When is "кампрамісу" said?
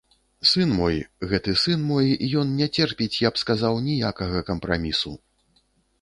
4.49-5.13